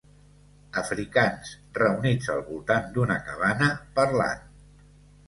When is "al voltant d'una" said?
2.37-3.19